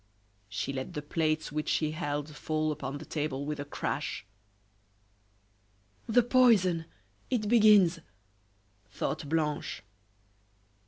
She 0.49 0.73
let 0.73 0.93
the 0.93 1.03
plates 1.03 1.51
which 1.51 1.69
she 1.69 1.91
held 1.91 2.35
fall 2.35 2.71
upon 2.71 2.97
the 2.97 3.05
table 3.05 3.45
with 3.45 3.59
a 3.59 3.65
crash. 3.65 4.25
"The 6.07 6.23
poison! 6.23 6.85
it 7.29 7.47
begins!" 7.47 7.99
thought 8.89 9.29
Blanche. 9.29 9.83